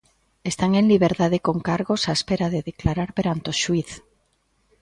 Están 0.51 0.71
en 0.79 0.85
liberdade 0.93 1.37
con 1.47 1.57
cargos 1.69 2.01
á 2.09 2.13
espera 2.19 2.47
de 2.53 2.65
declarar 2.69 3.09
perante 3.17 3.47
o 3.53 3.57
xuíz. 3.61 3.89